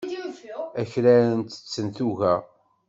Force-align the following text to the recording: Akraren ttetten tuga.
Akraren 0.81 1.39
ttetten 1.43 1.87
tuga. 1.97 2.33